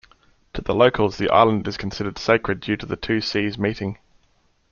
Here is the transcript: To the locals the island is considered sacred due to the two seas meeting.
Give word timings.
To 0.55 0.63
the 0.63 0.73
locals 0.73 1.19
the 1.19 1.29
island 1.29 1.67
is 1.67 1.77
considered 1.77 2.17
sacred 2.17 2.59
due 2.59 2.75
to 2.75 2.87
the 2.87 2.95
two 2.95 3.21
seas 3.21 3.59
meeting. 3.59 3.99